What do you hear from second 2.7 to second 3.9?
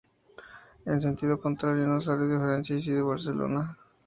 y sí de Barcelona.